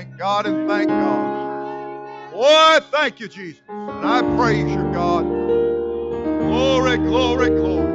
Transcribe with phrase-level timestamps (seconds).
[0.00, 2.32] Thank God and thank God.
[2.32, 3.60] Boy, thank you, Jesus.
[3.68, 5.26] And I praise you, God.
[5.26, 7.92] Glory, glory, glory.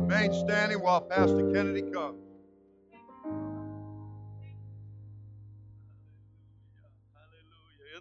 [0.00, 2.18] Remain standing while Pastor Kennedy comes.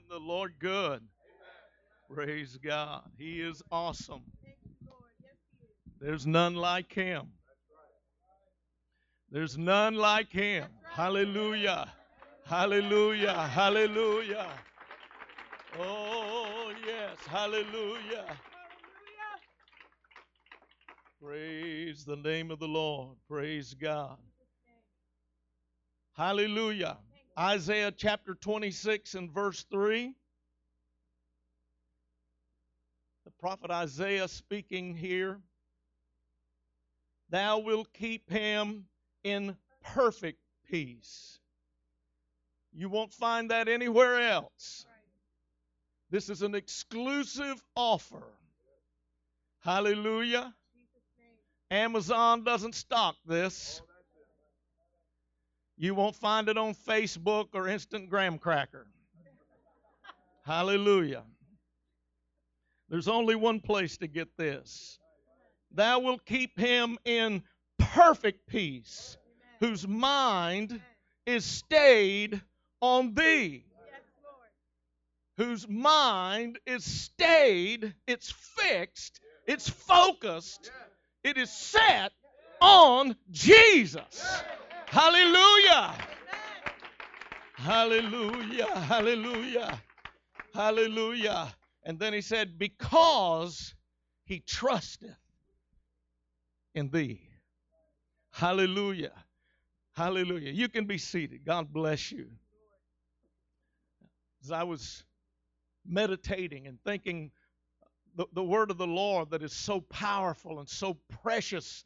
[0.09, 1.01] The Lord good?
[2.11, 3.03] Praise God.
[3.19, 4.23] He is awesome.
[6.01, 7.33] There's none like him.
[9.29, 10.65] There's none like him.
[10.89, 11.93] Hallelujah.
[12.47, 13.33] Hallelujah.
[13.33, 14.47] Hallelujah.
[15.78, 17.18] Oh, yes.
[17.28, 18.25] Hallelujah.
[21.21, 23.18] Praise the name of the Lord.
[23.28, 24.15] Praise God.
[26.15, 26.97] Hallelujah.
[27.38, 30.16] Isaiah chapter 26 and verse 3.
[33.25, 35.41] The prophet Isaiah speaking here.
[37.30, 38.86] Thou wilt keep him
[39.25, 40.39] in perfect
[40.72, 41.39] peace.
[42.80, 44.86] You won't find that anywhere else.
[46.11, 48.22] This is an exclusive offer.
[49.61, 50.53] Hallelujah.
[51.72, 53.81] Amazon doesn't stock this.
[55.75, 58.86] You won't find it on Facebook or Instant Graham Cracker.
[60.45, 61.23] Hallelujah.
[62.89, 65.00] There's only one place to get this.
[65.72, 67.42] Thou wilt keep him in
[67.80, 69.17] perfect peace,
[69.59, 70.80] whose mind
[71.25, 72.39] is stayed
[72.81, 73.64] on thee.
[75.38, 80.72] Whose mind is stayed, it's fixed, it's focused,
[81.23, 82.11] it is set
[82.59, 84.42] on Jesus.
[84.88, 85.94] Hallelujah.
[87.53, 88.80] Hallelujah.
[88.80, 89.81] Hallelujah.
[90.53, 91.55] Hallelujah.
[91.83, 93.75] And then he said, Because
[94.25, 95.16] he trusteth
[96.73, 97.22] in thee.
[98.31, 99.14] Hallelujah.
[99.94, 100.52] Hallelujah.
[100.52, 101.45] You can be seated.
[101.45, 102.28] God bless you.
[104.43, 105.03] As I was
[105.85, 107.31] meditating and thinking
[108.15, 111.86] the, the word of the Lord that is so powerful and so precious,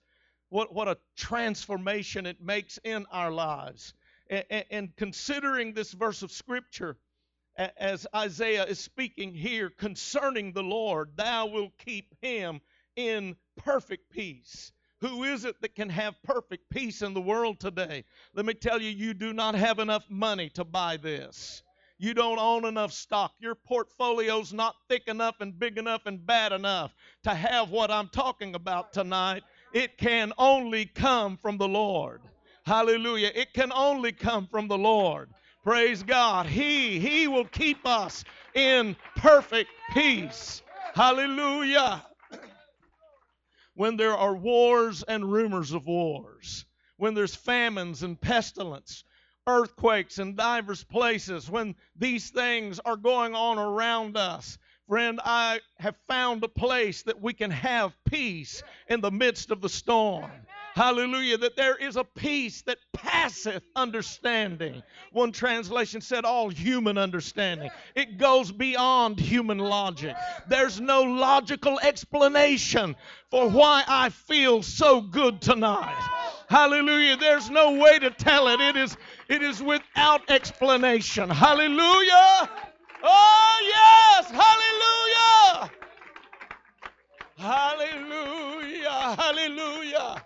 [0.50, 3.94] what, what a transformation it makes in our lives.
[4.30, 6.98] And, and considering this verse of Scripture,
[7.78, 12.62] as Isaiah is speaking here concerning the Lord, thou wilt keep him
[12.96, 14.72] in perfect peace.
[15.02, 18.06] Who is it that can have perfect peace in the world today?
[18.34, 21.64] Let me tell you, you do not have enough money to buy this.
[22.02, 23.34] You don't own enough stock.
[23.40, 26.92] Your portfolio's not thick enough and big enough and bad enough
[27.24, 29.44] to have what I'm talking about tonight.
[29.72, 32.22] It can only come from the Lord.
[32.66, 33.32] Hallelujah.
[33.36, 35.30] It can only come from the Lord.
[35.64, 36.48] Praise God.
[36.48, 38.24] He he will keep us
[38.56, 40.64] in perfect peace.
[40.96, 42.04] Hallelujah
[43.76, 46.66] when there are wars and rumors of wars,
[46.98, 49.04] when there's famines and pestilence,
[49.48, 54.58] earthquakes in divers places, when these things are going on around us.
[54.88, 59.62] Friend, I have found a place that we can have peace in the midst of
[59.62, 60.30] the storm.
[60.74, 61.38] Hallelujah.
[61.38, 64.82] That there is a peace that passeth understanding.
[65.12, 67.70] One translation said all human understanding.
[67.96, 70.16] It goes beyond human logic.
[70.48, 72.96] There's no logical explanation
[73.30, 76.31] for why I feel so good tonight.
[76.52, 77.16] Hallelujah.
[77.16, 78.60] There's no way to tell it.
[78.60, 78.98] It is
[79.30, 81.30] it is without explanation.
[81.30, 82.50] Hallelujah.
[83.02, 84.30] Oh yes.
[84.30, 85.72] Hallelujah.
[87.38, 89.16] Hallelujah.
[89.18, 90.24] Hallelujah.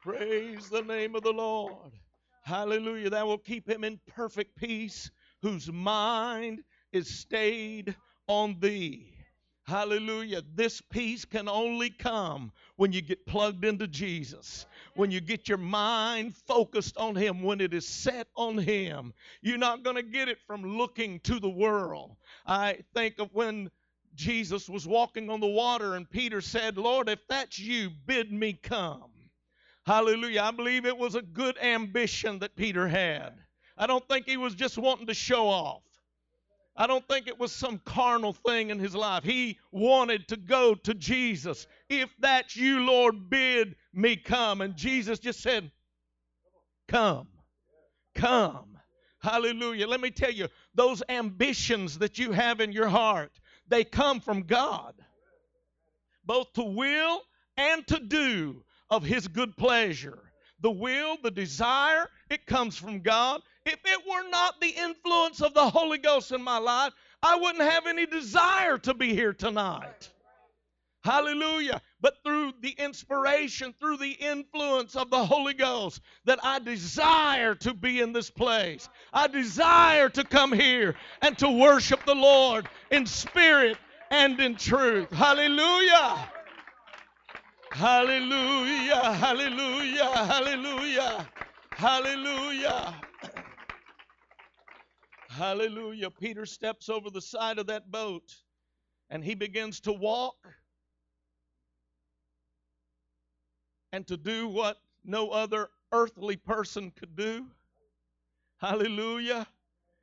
[0.00, 1.94] Praise the name of the Lord.
[2.44, 3.10] Hallelujah.
[3.10, 5.10] That will keep him in perfect peace,
[5.42, 6.62] whose mind
[6.92, 7.96] is stayed
[8.28, 9.20] on thee.
[9.70, 10.42] Hallelujah.
[10.54, 14.66] This peace can only come when you get plugged into Jesus,
[15.00, 19.14] when you get your mind focused on Him, when it is set on Him.
[19.40, 22.16] You're not going to get it from looking to the world.
[22.46, 23.70] I think of when
[24.14, 28.52] Jesus was walking on the water and Peter said, Lord, if that's you, bid me
[28.52, 29.10] come.
[29.86, 30.42] Hallelujah.
[30.42, 33.32] I believe it was a good ambition that Peter had.
[33.78, 35.82] I don't think he was just wanting to show off.
[36.76, 39.24] I don't think it was some carnal thing in his life.
[39.24, 41.66] He wanted to go to Jesus.
[41.88, 44.60] If that's you, Lord, bid me come.
[44.60, 45.70] And Jesus just said,
[46.88, 47.28] Come.
[48.14, 48.78] Come.
[49.20, 49.86] Hallelujah.
[49.86, 53.32] Let me tell you, those ambitions that you have in your heart,
[53.68, 54.94] they come from God.
[56.24, 57.20] Both to will
[57.56, 60.18] and to do of His good pleasure.
[60.60, 63.40] The will, the desire, it comes from God.
[63.66, 66.92] If it were not the influence of the Holy Ghost in my life,
[67.22, 70.10] I wouldn't have any desire to be here tonight.
[71.02, 71.80] Hallelujah.
[72.02, 77.74] but through the inspiration, through the influence of the Holy Ghost, that I desire to
[77.74, 78.88] be in this place.
[79.12, 83.76] I desire to come here and to worship the Lord in spirit
[84.10, 85.10] and in truth.
[85.10, 86.28] Hallelujah.
[87.70, 89.12] Hallelujah.
[89.12, 90.04] Hallelujah.
[90.04, 91.28] Hallelujah.
[91.70, 92.94] Hallelujah.
[95.30, 96.10] Hallelujah.
[96.10, 98.34] Peter steps over the side of that boat
[99.10, 100.36] and he begins to walk
[103.92, 107.46] and to do what no other earthly person could do.
[108.58, 109.46] Hallelujah.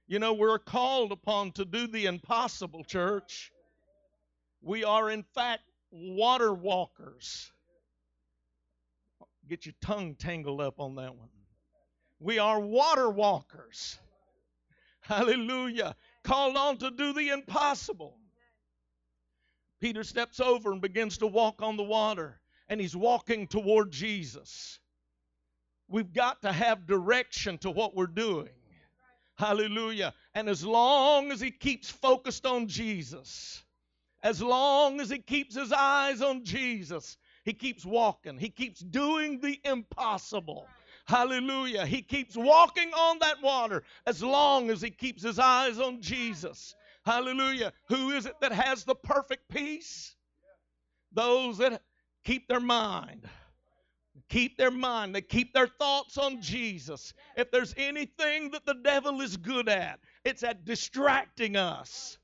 [0.08, 3.52] You know, we're called upon to do the impossible, church.
[4.62, 7.52] We are, in fact, water walkers.
[9.50, 11.30] Get your tongue tangled up on that one.
[12.20, 14.00] We are water walkers.
[15.08, 15.96] Hallelujah.
[16.24, 18.18] Called on to do the impossible.
[19.80, 24.80] Peter steps over and begins to walk on the water, and he's walking toward Jesus.
[25.88, 28.50] We've got to have direction to what we're doing.
[29.36, 30.14] Hallelujah.
[30.34, 33.64] And as long as he keeps focused on Jesus,
[34.24, 38.38] as long as he keeps his eyes on Jesus, he keeps walking.
[38.38, 40.68] He keeps doing the impossible.
[41.08, 41.86] Hallelujah.
[41.86, 46.76] He keeps walking on that water as long as he keeps his eyes on Jesus.
[47.06, 47.72] Hallelujah.
[47.88, 50.16] Who is it that has the perfect peace?
[51.14, 51.82] Those that
[52.26, 53.28] keep their mind.
[54.28, 55.16] Keep their mind.
[55.16, 57.14] They keep their thoughts on Jesus.
[57.38, 62.18] If there's anything that the devil is good at, it's at distracting us,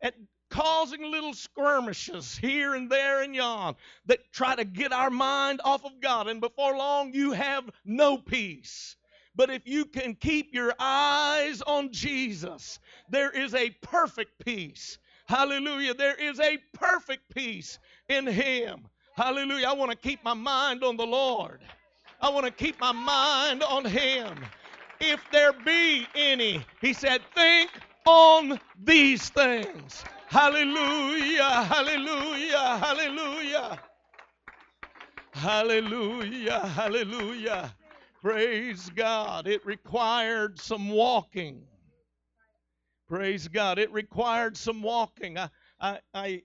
[0.00, 0.14] at
[0.52, 5.84] causing little skirmishes here and there and yon that try to get our mind off
[5.84, 6.28] of God.
[6.28, 8.96] And before long, you have no peace.
[9.34, 12.78] But if you can keep your eyes on Jesus,
[13.08, 14.98] there is a perfect peace.
[15.26, 15.94] Hallelujah.
[15.94, 17.78] There is a perfect peace
[18.10, 18.86] in Him.
[19.16, 19.68] Hallelujah.
[19.68, 21.62] I want to keep my mind on the Lord.
[22.20, 24.36] I want to keep my mind on Him.
[25.00, 27.70] If there be any, He said, think
[28.04, 30.04] on these things.
[30.32, 33.78] Hallelujah, hallelujah, hallelujah.
[35.34, 37.74] Hallelujah, hallelujah.
[38.22, 39.46] Praise God.
[39.46, 41.60] It required some walking.
[43.10, 43.78] Praise God.
[43.78, 45.36] It required some walking.
[45.36, 46.42] I, I, I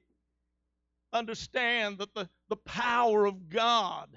[1.13, 4.10] understand that the, the power of God,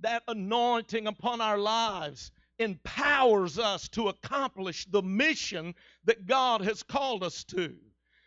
[0.00, 7.22] that anointing upon our lives, empowers us to accomplish the mission that God has called
[7.22, 7.74] us to,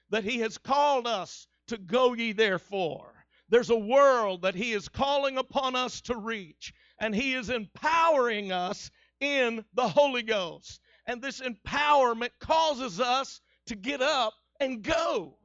[0.10, 3.14] that He has called us to go ye therefore.
[3.50, 8.52] There's a world that He is calling upon us to reach, and He is empowering
[8.52, 8.90] us
[9.20, 10.80] in the Holy Ghost.
[11.06, 15.38] And this empowerment causes us to get up and go.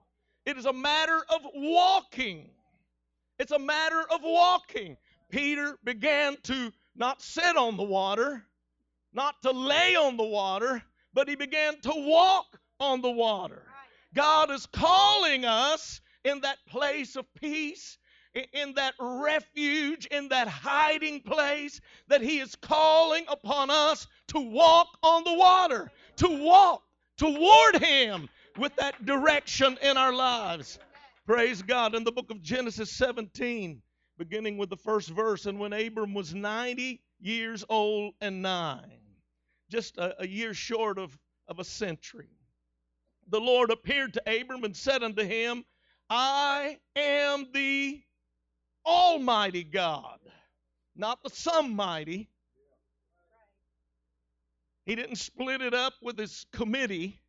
[0.47, 2.50] It is a matter of walking.
[3.38, 4.97] It's a matter of walking.
[5.31, 8.44] Peter began to not sit on the water,
[9.12, 13.62] not to lay on the water, but he began to walk on the water.
[14.14, 17.98] God is calling us in that place of peace,
[18.52, 24.88] in that refuge, in that hiding place, that He is calling upon us to walk
[25.02, 26.82] on the water, to walk
[27.16, 28.28] toward Him
[28.58, 30.78] with that direction in our lives.
[31.26, 31.94] Praise God.
[31.94, 33.82] In the book of Genesis 17,
[34.18, 38.99] beginning with the first verse, and when Abram was 90 years old and nine,
[39.70, 41.17] just a, a year short of,
[41.48, 42.29] of a century.
[43.29, 45.65] The Lord appeared to Abram and said unto him,
[46.10, 48.03] I am the
[48.84, 50.19] Almighty God,
[50.96, 52.29] not the some mighty.
[54.84, 57.20] He didn't split it up with his committee,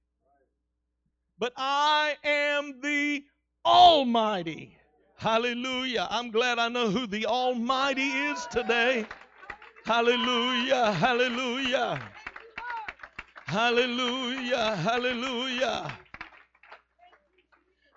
[1.38, 3.24] but I am the
[3.64, 4.76] Almighty.
[5.18, 6.08] Hallelujah.
[6.10, 9.06] I'm glad I know who the Almighty is today.
[9.86, 10.92] Hallelujah.
[10.94, 12.02] Hallelujah.
[13.52, 14.78] Hallelujah.
[14.78, 15.92] Hallelujah.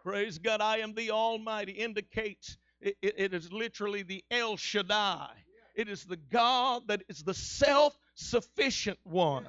[0.03, 0.61] Praise God.
[0.61, 5.31] I am the Almighty indicates it, it, it is literally the El Shaddai.
[5.77, 9.47] It is the God that is the self sufficient one.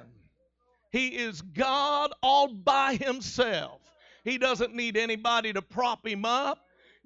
[0.92, 3.80] He is God all by himself.
[4.22, 6.60] He doesn't need anybody to prop him up.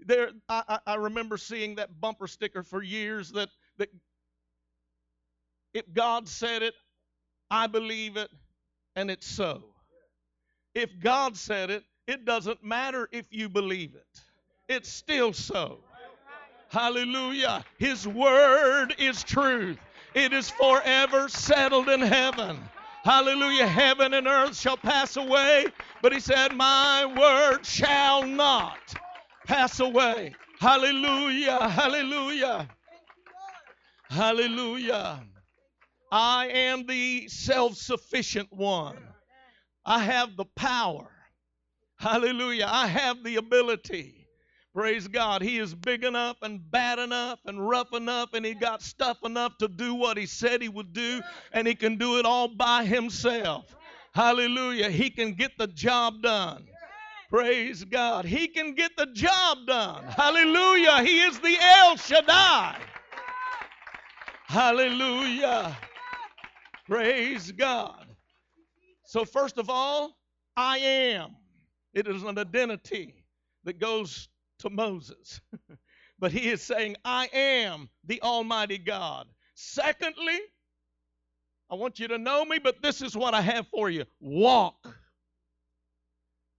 [0.04, 3.88] There, I, I remember seeing that bumper sticker for years that, that
[5.72, 6.74] if God said it,
[7.50, 8.28] I believe it,
[8.96, 9.62] and it's so.
[10.74, 14.20] If God said it, it doesn't matter if you believe it,
[14.68, 15.78] it's still so.
[16.68, 17.64] Hallelujah.
[17.78, 19.78] His word is truth,
[20.14, 22.58] it is forever settled in heaven.
[23.02, 23.66] Hallelujah.
[23.66, 25.66] Heaven and earth shall pass away,
[26.02, 28.78] but he said, My word shall not
[29.46, 30.34] pass away.
[30.60, 31.68] Hallelujah.
[31.68, 32.68] Hallelujah.
[34.10, 35.22] Hallelujah.
[36.10, 38.98] I am the self sufficient one.
[39.84, 41.08] I have the power.
[41.96, 42.66] Hallelujah.
[42.68, 44.26] I have the ability.
[44.74, 45.42] Praise God.
[45.42, 49.58] He is big enough and bad enough and rough enough, and he got stuff enough
[49.58, 51.20] to do what he said he would do,
[51.52, 53.76] and he can do it all by himself.
[54.12, 54.90] Hallelujah.
[54.90, 56.66] He can get the job done.
[57.28, 58.24] Praise God.
[58.24, 60.04] He can get the job done.
[60.04, 61.02] Hallelujah.
[61.02, 62.76] He is the El Shaddai.
[64.46, 65.76] Hallelujah.
[66.90, 68.04] Praise God.
[69.04, 70.16] So, first of all,
[70.56, 71.36] I am.
[71.94, 73.14] It is an identity
[73.62, 74.28] that goes
[74.58, 75.40] to Moses.
[76.18, 79.28] but he is saying, I am the Almighty God.
[79.54, 80.40] Secondly,
[81.70, 84.92] I want you to know me, but this is what I have for you walk.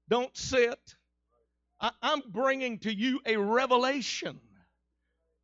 [0.08, 0.96] Don't sit.
[1.82, 4.40] I, am bringing to you a revelation.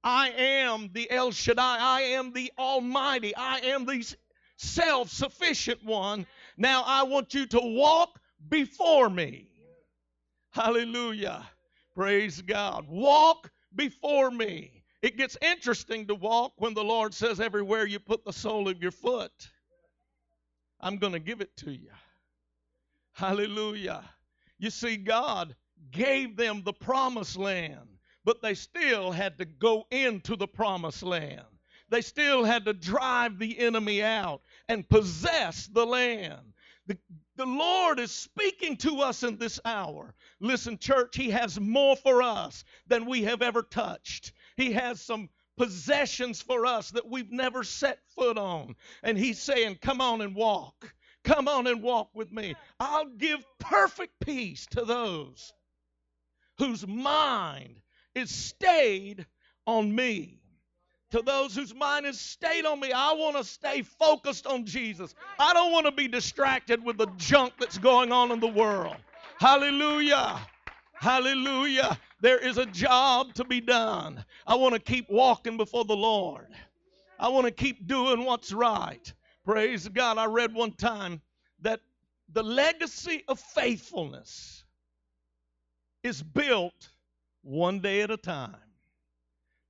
[0.01, 1.77] I am the El Shaddai.
[1.77, 3.35] I am the Almighty.
[3.35, 4.15] I am the
[4.57, 6.25] self sufficient one.
[6.57, 9.49] Now I want you to walk before me.
[10.51, 11.45] Hallelujah.
[11.95, 12.85] Praise God.
[12.89, 14.83] Walk before me.
[15.01, 18.81] It gets interesting to walk when the Lord says, Everywhere you put the sole of
[18.81, 19.31] your foot,
[20.79, 21.91] I'm going to give it to you.
[23.13, 24.03] Hallelujah.
[24.59, 25.55] You see, God
[25.91, 31.45] gave them the promised land, but they still had to go into the promised land.
[31.89, 36.53] They still had to drive the enemy out and possess the land.
[36.87, 36.97] The,
[37.35, 40.15] the Lord is speaking to us in this hour.
[40.39, 44.31] Listen, church, He has more for us than we have ever touched.
[44.55, 48.75] He has some possessions for us that we've never set foot on.
[49.03, 50.93] And He's saying, Come on and walk.
[51.23, 52.55] Come on and walk with me.
[52.79, 55.51] I'll give perfect peace to those
[56.57, 57.81] whose mind
[58.15, 59.25] is stayed
[59.65, 60.39] on me.
[61.11, 65.15] To those whose mind is stayed on me, I want to stay focused on Jesus.
[65.39, 68.97] I don't want to be distracted with the junk that's going on in the world.
[69.39, 70.39] Hallelujah.
[70.93, 71.97] Hallelujah.
[72.19, 74.25] There is a job to be done.
[74.45, 76.47] I want to keep walking before the Lord.
[77.19, 79.13] I want to keep doing what's right.
[79.45, 80.17] Praise God.
[80.17, 81.21] I read one time
[81.61, 81.79] that
[82.33, 84.65] the legacy of faithfulness
[86.03, 86.89] is built
[87.43, 88.55] one day at a time.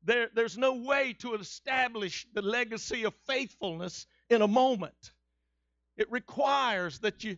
[0.07, 5.11] There, there's no way to establish the legacy of faithfulness in a moment.
[5.97, 7.37] It requires that you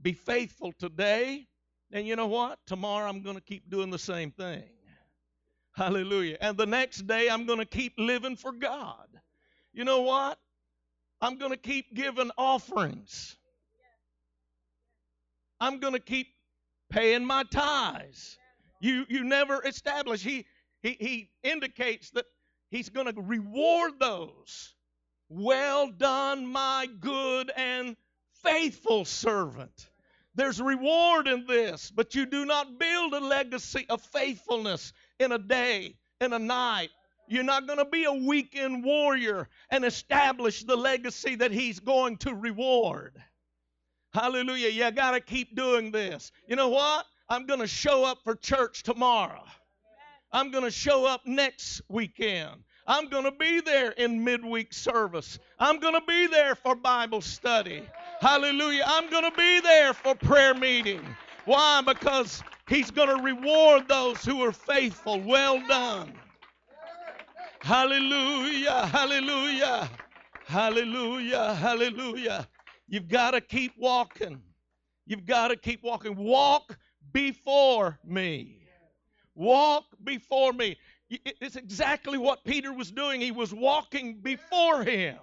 [0.00, 1.46] be faithful today,
[1.92, 2.58] and you know what?
[2.66, 4.64] Tomorrow I'm going to keep doing the same thing.
[5.76, 6.38] Hallelujah.
[6.40, 9.06] And the next day I'm going to keep living for God.
[9.74, 10.38] You know what?
[11.20, 13.36] I'm going to keep giving offerings.
[15.60, 16.28] I'm going to keep
[16.88, 18.38] paying my tithes.
[18.80, 20.24] You you never establish.
[20.24, 20.46] He
[20.82, 22.26] he, he indicates that
[22.70, 24.74] he's going to reward those.
[25.28, 27.96] Well done, my good and
[28.42, 29.88] faithful servant.
[30.34, 35.38] There's reward in this, but you do not build a legacy of faithfulness in a
[35.38, 36.90] day, in a night.
[37.28, 42.16] You're not going to be a weekend warrior and establish the legacy that he's going
[42.18, 43.22] to reward.
[44.12, 44.68] Hallelujah.
[44.68, 46.32] You got to keep doing this.
[46.46, 47.06] You know what?
[47.28, 49.44] I'm going to show up for church tomorrow.
[50.32, 52.62] I'm going to show up next weekend.
[52.86, 55.38] I'm going to be there in midweek service.
[55.58, 57.82] I'm going to be there for Bible study.
[58.20, 58.84] Hallelujah.
[58.86, 61.00] I'm going to be there for prayer meeting.
[61.44, 61.82] Why?
[61.82, 65.20] Because He's going to reward those who are faithful.
[65.20, 66.12] Well done.
[67.60, 68.86] Hallelujah.
[68.86, 69.90] Hallelujah.
[70.46, 71.54] Hallelujah.
[71.54, 72.48] Hallelujah.
[72.88, 74.40] You've got to keep walking.
[75.06, 76.16] You've got to keep walking.
[76.16, 76.78] Walk
[77.12, 78.61] before me.
[79.42, 80.76] Walk before me.
[81.10, 83.20] It's exactly what Peter was doing.
[83.20, 85.18] He was walking before him.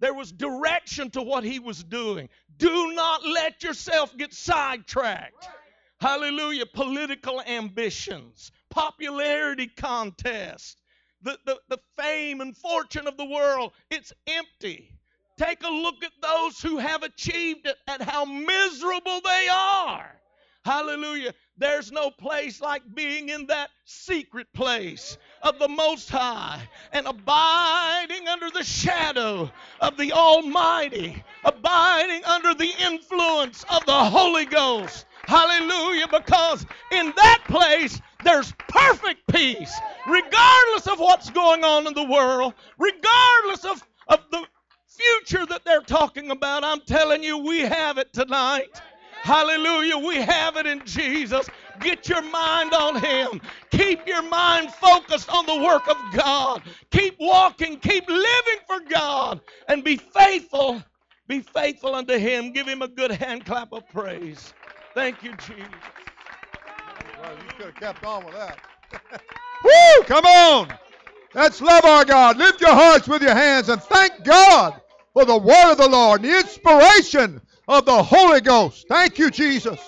[0.00, 2.28] There was direction to what he was doing.
[2.58, 5.48] Do not let yourself get sidetracked.
[6.00, 6.66] Hallelujah.
[6.66, 10.76] Political ambitions, popularity contests,
[11.22, 13.72] the, the, the fame and fortune of the world.
[13.90, 14.94] It's empty.
[15.38, 20.14] Take a look at those who have achieved it and how miserable they are.
[20.64, 21.32] Hallelujah.
[21.58, 26.60] There's no place like being in that secret place of the Most High
[26.92, 29.50] and abiding under the shadow
[29.80, 35.06] of the Almighty, abiding under the influence of the Holy Ghost.
[35.24, 36.06] Hallelujah.
[36.06, 39.74] Because in that place, there's perfect peace,
[40.06, 44.44] regardless of what's going on in the world, regardless of, of the
[44.86, 46.62] future that they're talking about.
[46.62, 48.80] I'm telling you, we have it tonight.
[49.22, 49.98] Hallelujah.
[49.98, 51.48] We have it in Jesus.
[51.80, 53.40] Get your mind on Him.
[53.70, 56.62] Keep your mind focused on the work of God.
[56.90, 60.82] Keep walking, keep living for God, and be faithful.
[61.26, 62.52] Be faithful unto Him.
[62.52, 64.54] Give Him a good hand clap of praise.
[64.94, 65.68] Thank you, Jesus.
[67.20, 68.58] Well, you could have kept on with that.
[69.64, 70.04] Woo!
[70.04, 70.72] Come on!
[71.34, 72.38] Let's love our God.
[72.38, 74.80] Lift your hearts with your hands and thank God
[75.12, 78.86] for the word of the Lord, and the inspiration of the Holy Ghost.
[78.88, 79.78] Thank you, Jesus,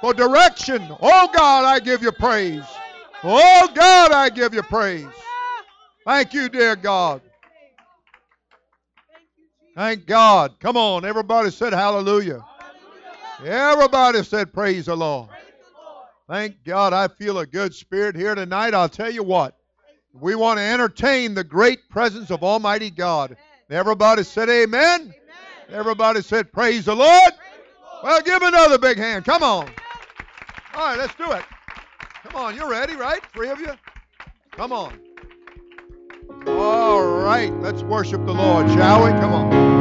[0.00, 0.82] for direction.
[1.00, 2.64] Oh God, I give you praise.
[3.22, 5.06] Oh God, I give you praise.
[6.04, 7.22] Thank you, dear God.
[9.76, 10.58] Thank God.
[10.58, 12.44] Come on, everybody said hallelujah.
[13.44, 15.28] Everybody said praise the Lord.
[16.28, 18.74] Thank God I feel a good spirit here tonight.
[18.74, 19.56] I'll tell you what.
[20.12, 23.36] We want to entertain the great presence of Almighty God.
[23.70, 25.14] Everybody said amen.
[25.72, 27.32] Everybody said praise the Lord.
[28.02, 29.24] Well, give another big hand.
[29.24, 29.68] Come on.
[30.74, 31.44] All right, let's do it.
[32.24, 33.20] Come on, you're ready, right?
[33.32, 33.72] Three of you?
[34.52, 34.98] Come on.
[36.46, 39.10] All right, let's worship the Lord, shall we?
[39.10, 39.79] Come on.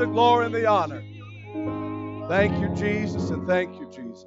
[0.00, 1.02] The glory, and the honor.
[2.26, 4.24] Thank you, Jesus, and thank you, Jesus.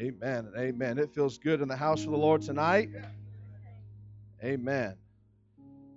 [0.00, 0.96] Amen and amen.
[0.96, 2.88] It feels good in the house of the Lord tonight.
[4.42, 4.96] Amen.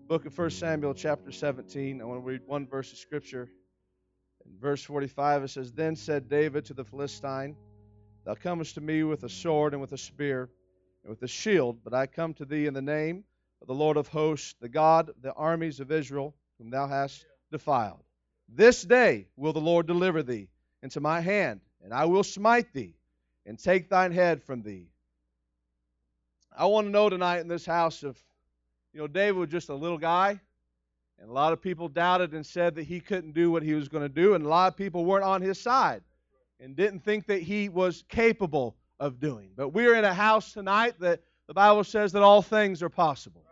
[0.10, 2.02] Book of 1 Samuel, chapter 17.
[2.02, 3.48] I want to read one verse of scripture.
[4.46, 7.56] In verse 45, it says, Then said David to the Philistine,
[8.26, 10.50] Thou comest to me with a sword and with a spear
[11.06, 13.24] and with a shield, but I come to thee in the name
[13.62, 17.26] of the Lord of hosts, the God of the armies of Israel, whom thou hast
[17.52, 18.04] defiled.
[18.50, 20.48] This day will the Lord deliver thee
[20.82, 22.96] into my hand, and I will smite thee
[23.46, 24.88] and take thine head from thee.
[26.56, 28.18] I want to know tonight in this house if,
[28.94, 30.40] you know, David was just a little guy,
[31.20, 33.88] and a lot of people doubted and said that he couldn't do what he was
[33.88, 36.02] going to do, and a lot of people weren't on his side
[36.60, 39.50] and didn't think that he was capable of doing.
[39.56, 43.44] But we're in a house tonight that the Bible says that all things are possible.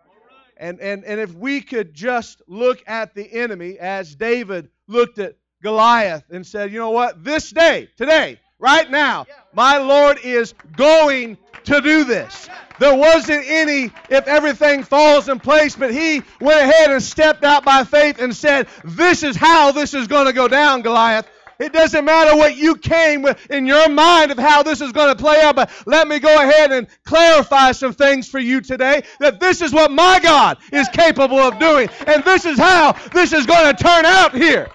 [0.60, 5.38] And, and, and if we could just look at the enemy as David looked at
[5.64, 11.38] Goliath and said, you know what, this day, today, right now, my Lord is going
[11.64, 12.50] to do this.
[12.78, 17.64] There wasn't any if everything falls in place, but he went ahead and stepped out
[17.64, 21.28] by faith and said, This is how this is going to go down, Goliath.
[21.60, 25.16] It doesn't matter what you came with in your mind of how this is going
[25.16, 29.04] to play out, but let me go ahead and clarify some things for you today
[29.20, 33.34] that this is what my God is capable of doing, and this is how this
[33.34, 34.70] is going to turn out here.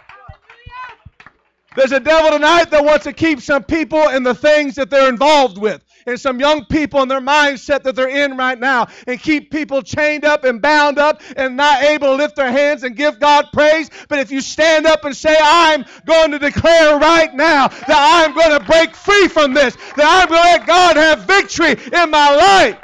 [1.75, 5.09] There's a devil tonight that wants to keep some people in the things that they're
[5.09, 9.21] involved with and some young people in their mindset that they're in right now and
[9.21, 12.97] keep people chained up and bound up and not able to lift their hands and
[12.97, 13.91] give God praise.
[14.09, 18.35] But if you stand up and say, I'm going to declare right now that I'm
[18.35, 22.11] going to break free from this, that I'm going to let God have victory in
[22.11, 22.79] my life.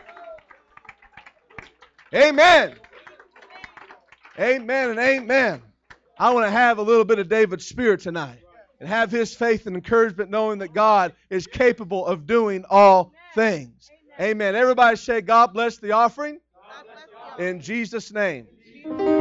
[2.14, 2.74] Amen.
[4.38, 5.62] Amen and amen.
[6.18, 8.39] I want to have a little bit of David's spirit tonight
[8.80, 13.90] and have his faith and encouragement knowing that God is capable of doing all things.
[14.18, 14.56] Amen.
[14.56, 16.40] Everybody say, God bless the offering.
[17.38, 18.46] In Jesus' name.
[18.84, 19.19] the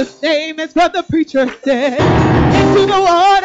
[0.00, 1.98] Jesus' name is what the preacher said.
[1.98, 3.39] Into the water.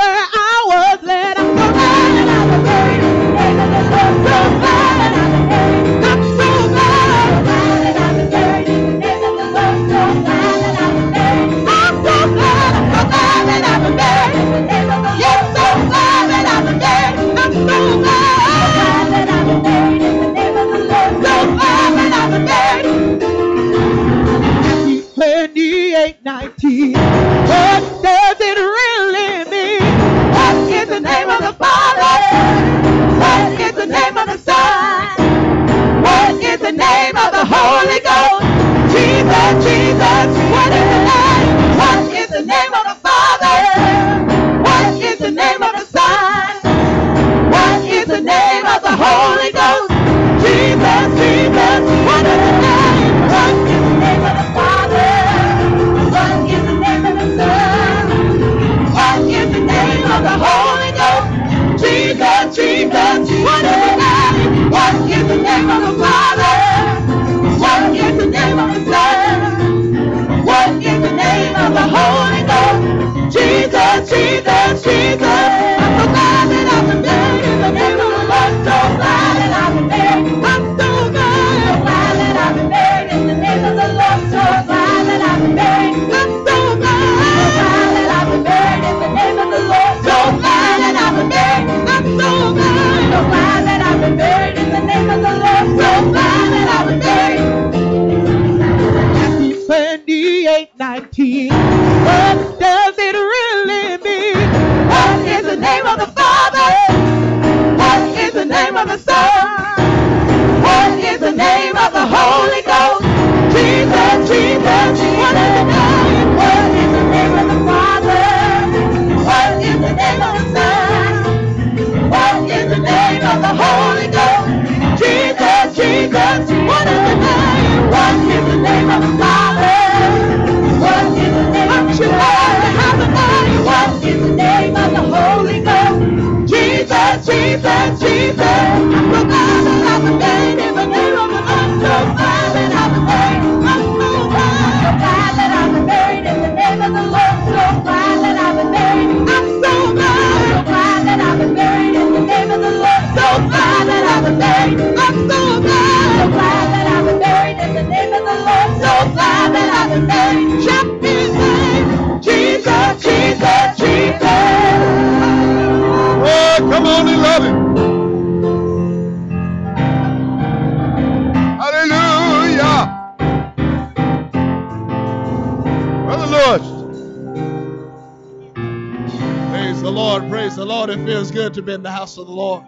[182.15, 182.63] House of the Lord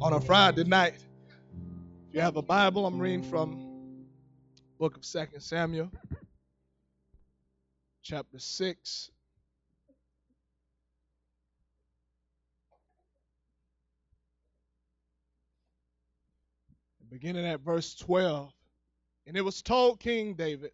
[0.00, 0.96] on a Friday night.
[2.08, 4.04] If you have a Bible, I'm reading from
[4.80, 5.92] book of Second Samuel,
[8.02, 9.10] chapter 6.
[17.08, 18.52] Beginning at verse 12.
[19.28, 20.72] And it was told King David,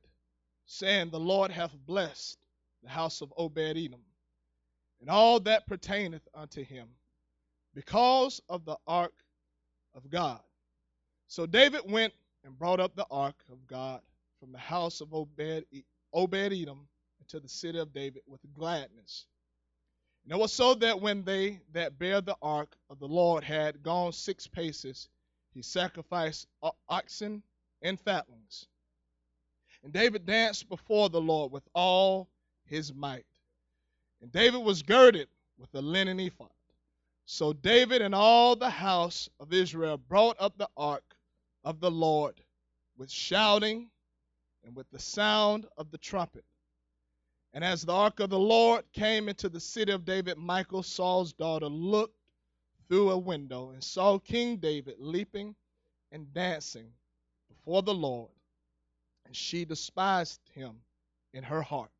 [0.64, 2.38] saying, The Lord hath blessed
[2.82, 4.00] the house of Obed Edom
[5.02, 6.88] and all that pertaineth unto him,
[7.74, 9.14] because of the ark
[9.94, 10.40] of God.
[11.28, 12.12] So David went
[12.44, 14.00] and brought up the ark of God
[14.40, 15.64] from the house of Obed,
[16.12, 16.88] Obed Edom
[17.20, 19.26] into the city of David with gladness.
[20.24, 23.82] And it was so that when they that bare the ark of the Lord had
[23.82, 25.08] gone six paces,
[25.52, 26.46] he sacrificed
[26.88, 27.42] oxen
[27.82, 28.66] and fatlings.
[29.82, 32.28] And David danced before the Lord with all
[32.64, 33.24] his might.
[34.20, 35.28] And David was girded
[35.58, 36.50] with a linen ephod.
[37.32, 41.14] So David and all the house of Israel brought up the ark
[41.62, 42.42] of the Lord
[42.96, 43.88] with shouting
[44.64, 46.44] and with the sound of the trumpet.
[47.52, 51.32] And as the ark of the Lord came into the city of David, Michal, Saul's
[51.32, 52.18] daughter, looked
[52.88, 55.54] through a window and saw King David leaping
[56.10, 56.90] and dancing
[57.48, 58.32] before the Lord.
[59.24, 60.80] And she despised him
[61.32, 61.92] in her heart.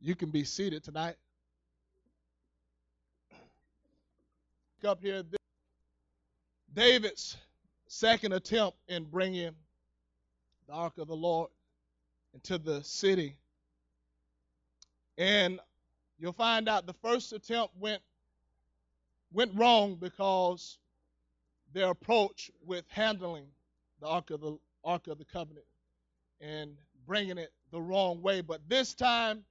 [0.00, 1.16] You can be seated tonight.
[4.84, 5.22] Up here,
[6.74, 7.38] David's
[7.86, 9.52] second attempt in bringing
[10.66, 11.48] the ark of the Lord
[12.34, 13.36] into the city.
[15.16, 15.58] And
[16.18, 18.02] you'll find out the first attempt went
[19.32, 20.76] went wrong because
[21.72, 23.46] their approach with handling
[24.00, 25.66] the ark of the ark of the covenant
[26.42, 28.42] and bringing it the wrong way.
[28.42, 29.44] But this time,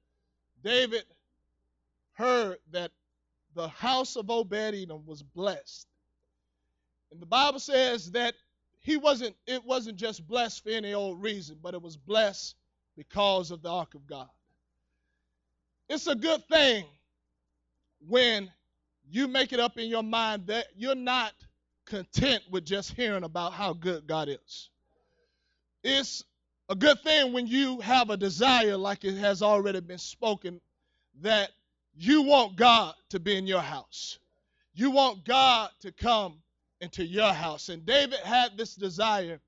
[0.64, 1.06] David
[2.14, 2.92] heard that
[3.54, 5.88] the house of Obed Edom was blessed.
[7.12, 8.34] And the Bible says that
[8.80, 12.56] he wasn't, it wasn't just blessed for any old reason, but it was blessed
[12.96, 14.30] because of the ark of God.
[15.90, 16.86] It's a good thing
[18.08, 18.52] when
[19.10, 21.34] you make it up in your mind that you're not
[21.86, 24.70] content with just hearing about how good God is.
[25.84, 26.24] It's
[26.70, 30.62] a good thing when you have a desire, like it has already been spoken,
[31.22, 31.52] that
[31.96, 34.20] you want God to be in your house.
[34.74, 36.36] You want God to come
[36.82, 37.70] into your house.
[37.70, 39.40] And David had this desire,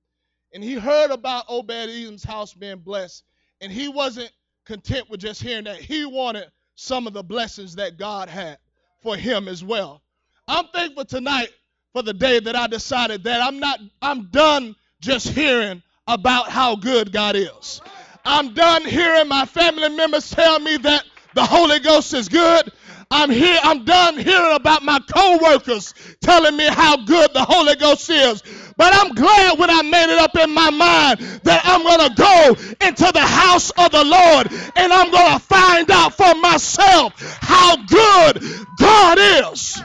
[0.54, 3.24] and he heard about Obed Edom's house being blessed,
[3.62, 4.32] and he wasn't
[4.66, 5.78] content with just hearing that.
[5.78, 8.58] He wanted some of the blessings that God had
[9.02, 10.02] for him as well.
[10.48, 11.50] I'm thankful tonight
[11.94, 16.76] for the day that I decided that I'm not I'm done just hearing about how
[16.76, 17.82] good God is.
[18.26, 21.04] I'm done hearing my family members tell me that
[21.36, 22.72] the Holy Ghost is good.
[23.12, 28.10] I'm here, I'm done hearing about my co-workers telling me how good the Holy Ghost
[28.10, 28.42] is.
[28.78, 32.16] But I'm glad when I made it up in my mind that I'm going to
[32.16, 37.14] go into the house of the Lord and I'm going to find out for myself
[37.42, 38.42] how good
[38.80, 39.18] God
[39.52, 39.82] is.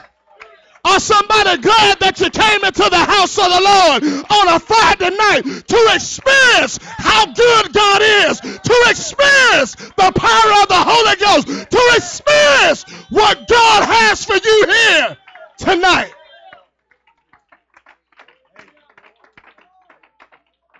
[0.83, 5.15] Are somebody glad that you came into the house of the Lord on a Friday
[5.15, 11.69] night to experience how good God is, to experience the power of the Holy Ghost,
[11.69, 15.17] to experience what God has for you here
[15.59, 16.13] tonight?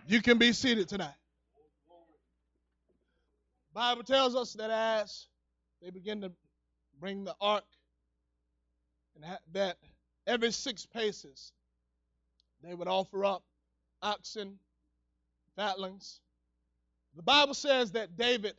[0.07, 1.13] You can be seated tonight.
[3.73, 5.27] Bible tells us that as
[5.81, 6.31] they begin to
[6.99, 7.63] bring the ark
[9.15, 9.77] and that
[10.31, 11.51] every six paces
[12.63, 13.43] they would offer up
[14.01, 14.57] oxen,
[15.57, 16.21] fatlings.
[17.15, 18.55] The Bible says that David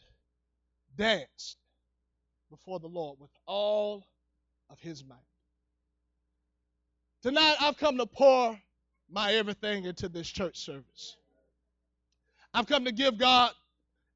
[0.96, 1.56] danced
[2.50, 4.06] before the Lord with all
[4.68, 5.16] of his might.
[7.22, 8.60] Tonight I've come to pour
[9.10, 11.16] my everything into this church service.
[12.52, 13.52] I've come to give God,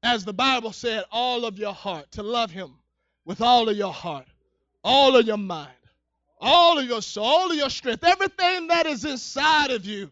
[0.03, 2.73] as the Bible said, all of your heart, to love Him
[3.25, 4.27] with all of your heart,
[4.83, 5.71] all of your mind,
[6.39, 10.11] all of your soul, all of your strength, everything that is inside of you.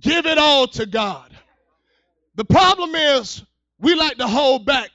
[0.00, 1.34] Give it all to God.
[2.34, 3.42] The problem is
[3.78, 4.90] we like to hold back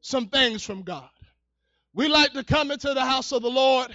[0.00, 1.08] some things from God.
[1.94, 3.90] We like to come into the house of the Lord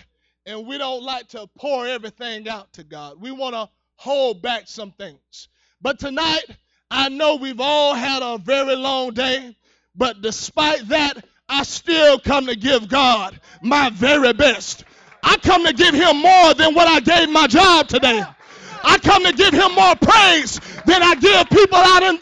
[0.46, 3.20] and we don't like to pour everything out to God.
[3.20, 5.50] We want to hold back some things.
[5.82, 6.46] But tonight,
[6.92, 9.56] I know we've all had a very long day,
[9.96, 14.84] but despite that, I still come to give God my very best.
[15.26, 18.24] I come to give him more than what I gave my job today.
[18.84, 22.20] I come to give him more praise than I give people out in.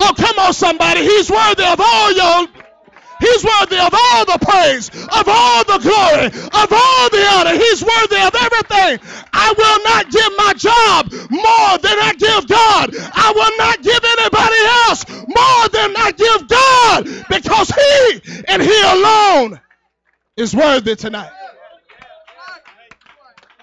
[0.00, 1.02] Oh, come on, somebody.
[1.02, 2.48] He's worthy of all your
[3.20, 7.58] He's worthy of all the praise, of all the glory, of all the honor.
[7.58, 9.00] He's worthy of everything.
[9.32, 12.94] I will not give my job more than I give God.
[12.94, 18.82] I will not give anybody else more than I give God because He and He
[18.82, 19.60] alone
[20.36, 21.32] is worthy tonight.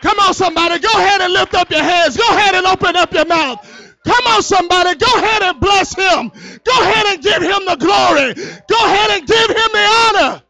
[0.02, 0.80] Come on, somebody.
[0.80, 2.18] Go ahead and lift up your hands.
[2.18, 3.60] Go ahead and open up your mouth.
[4.06, 4.96] Come on, somebody.
[4.98, 6.30] Go ahead and bless him.
[6.64, 8.34] Go ahead and give him the glory.
[8.68, 10.44] Go ahead and give him the honor.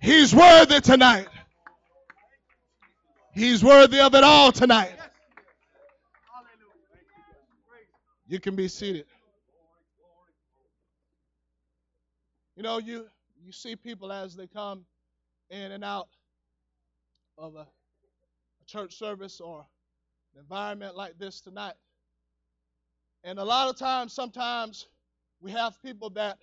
[0.00, 1.26] He's worthy tonight.
[3.34, 4.92] He's worthy of it all tonight.
[8.28, 9.06] You can be seated.
[12.56, 13.06] You know, you
[13.44, 14.84] you see people as they come
[15.50, 16.08] in and out
[17.38, 17.66] of a,
[18.66, 19.66] church service or
[20.34, 21.74] an environment like this tonight.
[23.24, 24.86] And a lot of times, sometimes
[25.40, 26.38] we have people that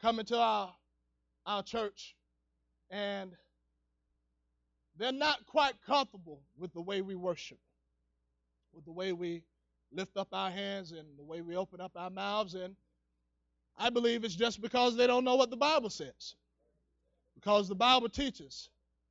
[0.00, 0.72] come into our
[1.44, 2.14] our church
[2.90, 3.32] and
[4.96, 7.58] they're not quite comfortable with the way we worship,
[8.72, 9.42] with the way we
[9.90, 12.54] lift up our hands and the way we open up our mouths.
[12.54, 12.76] And
[13.78, 16.34] I believe it's just because they don't know what the Bible says.
[17.34, 18.68] Because the Bible teaches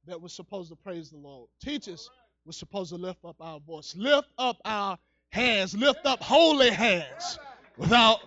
[0.08, 2.10] that we're supposed to praise the Lord, teaches
[2.46, 4.98] we're supposed to lift up our voice, lift up our
[5.30, 7.40] hands, lift up holy hands
[7.78, 8.20] without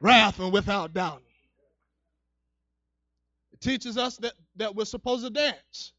[0.00, 1.22] wrath and without doubt.
[3.52, 5.92] It teaches us that, that we're supposed to dance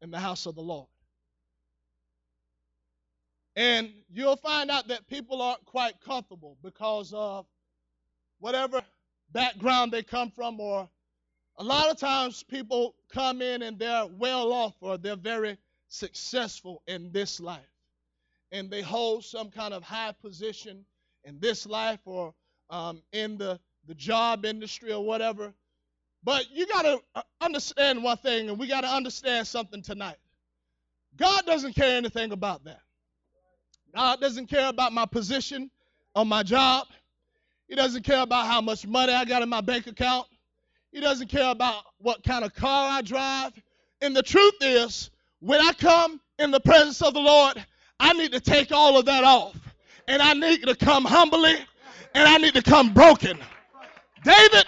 [0.00, 0.88] in the house of the Lord.
[3.56, 7.46] And you'll find out that people aren't quite comfortable because of
[8.38, 8.82] whatever
[9.32, 10.88] background they come from, or
[11.58, 15.56] a lot of times people come in and they're well off or they're very
[15.88, 17.60] successful in this life
[18.52, 20.84] and they hold some kind of high position
[21.24, 22.34] in this life or
[22.70, 25.52] um, in the, the job industry or whatever.
[26.22, 30.16] But you got to uh, understand one thing, and we got to understand something tonight.
[31.16, 32.80] God doesn't care anything about that.
[33.94, 35.70] God doesn't care about my position
[36.14, 36.86] on my job.
[37.68, 40.26] He doesn't care about how much money I got in my bank account.
[40.96, 43.52] He doesn't care about what kind of car I drive.
[44.00, 47.62] And the truth is, when I come in the presence of the Lord,
[48.00, 49.54] I need to take all of that off.
[50.08, 51.54] And I need to come humbly
[52.14, 53.38] and I need to come broken.
[54.24, 54.64] David,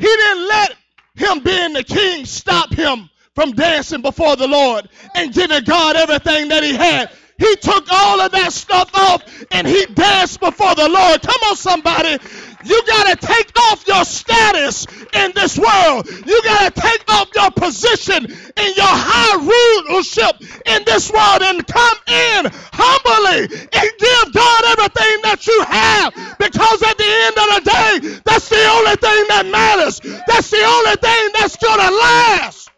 [0.00, 0.74] he didn't let
[1.14, 6.48] him being the king stop him from dancing before the Lord and giving God everything
[6.48, 7.12] that he had.
[7.38, 9.22] He took all of that stuff off
[9.52, 11.22] and he danced before the Lord.
[11.22, 12.18] Come on, somebody.
[12.64, 16.08] You got to take off your status in this world.
[16.26, 21.66] You got to take off your position in your high rulership in this world and
[21.66, 27.48] come in humbly and give God everything that you have because at the end of
[27.54, 30.00] the day, that's the only thing that matters.
[30.26, 32.70] That's the only thing that's going to last.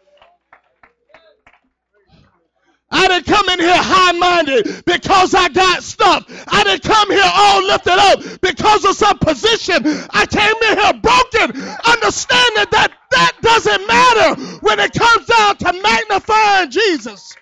[2.91, 6.25] I didn't come in here high minded because I got stuff.
[6.47, 9.81] I didn't come here all lifted up because of some position.
[10.09, 15.81] I came in here broken, understanding that that doesn't matter when it comes down to
[15.81, 17.35] magnifying Jesus.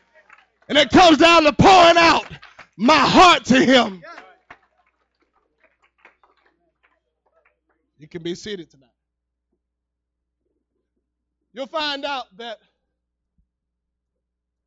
[0.68, 2.26] And it comes down to pouring out
[2.78, 4.04] my heart to Him.
[7.97, 8.89] You can be seated tonight.
[11.54, 12.60] You'll find out that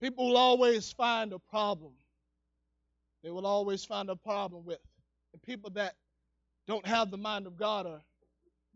[0.03, 1.93] People will always find a problem.
[3.23, 4.81] They will always find a problem with
[5.33, 5.95] and people that
[6.67, 8.01] don't have the mind of God or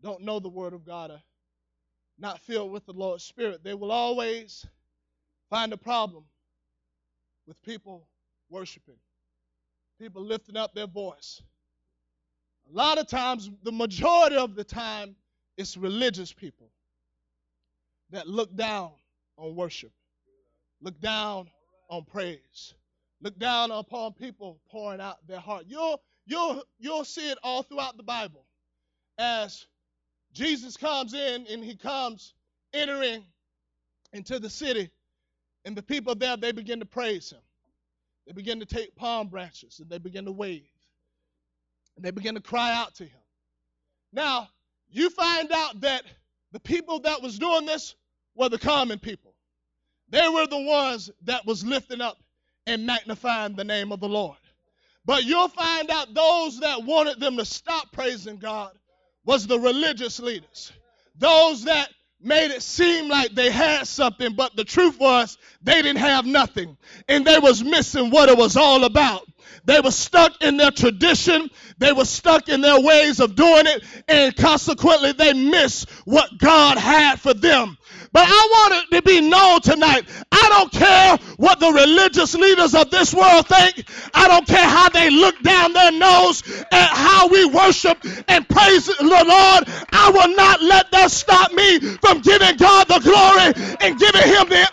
[0.01, 1.21] don't know the Word of God or
[2.17, 3.61] not filled with the Lord's Spirit.
[3.61, 4.65] They will always
[5.49, 6.23] find a problem
[7.45, 8.07] with people
[8.49, 8.97] worshiping,
[9.99, 11.41] people lifting up their voice.
[12.71, 15.15] A lot of times, the majority of the time,
[15.57, 16.69] it's religious people
[18.11, 18.91] that look down
[19.37, 19.91] on worship.
[20.81, 21.49] Look down
[21.89, 22.73] on praise.
[23.21, 25.65] Look down upon people pouring out their heart.
[25.67, 28.45] You'll, you'll, you'll see it all throughout the Bible.
[29.17, 29.65] As
[30.33, 32.33] Jesus comes in and he comes
[32.73, 33.23] entering
[34.13, 34.91] into the city,
[35.65, 37.41] and the people there, they begin to praise him.
[38.25, 40.63] They begin to take palm branches and they begin to wave.
[41.97, 43.19] And they begin to cry out to him.
[44.13, 44.47] Now,
[44.89, 46.03] you find out that
[46.53, 47.95] the people that was doing this
[48.33, 49.33] were the common people.
[50.09, 52.17] They were the ones that was lifting up
[52.65, 54.37] and magnifying the name of the Lord.
[55.05, 58.71] But you'll find out those that wanted them to stop praising God
[59.25, 60.71] was the religious leaders.
[61.17, 61.89] Those that
[62.19, 66.77] made it seem like they had something, but the truth was they didn't have nothing.
[67.07, 69.27] And they was missing what it was all about.
[69.65, 71.49] They were stuck in their tradition.
[71.77, 73.83] They were stuck in their ways of doing it.
[74.07, 77.77] And consequently, they missed what God had for them.
[78.17, 80.09] But I want it to be known tonight.
[80.31, 83.87] I don't care what the religious leaders of this world think.
[84.11, 86.41] I don't care how they look down their nose
[86.71, 89.69] at how we worship and praise the Lord.
[89.91, 94.49] I will not let that stop me from giving God the glory and giving Him
[94.49, 94.67] the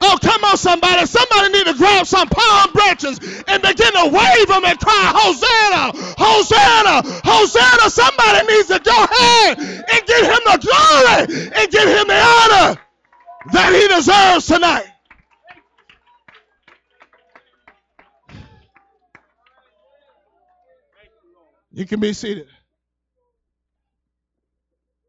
[0.00, 1.06] Oh, come on, somebody.
[1.06, 3.18] Somebody need to grab some palm branches
[3.48, 7.90] and begin to wave them and cry, Hosanna, Hosanna, Hosanna.
[7.90, 12.80] Somebody needs to go ahead and give him the glory and give him the honor
[13.52, 14.86] that he deserves tonight.
[21.72, 22.48] You can be seated.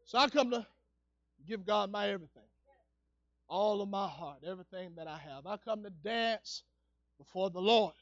[0.04, 0.66] So I come to
[1.46, 2.39] give God my everything
[3.50, 5.46] all of my heart, everything that I have.
[5.46, 6.62] I come to dance
[7.18, 7.92] before the Lord.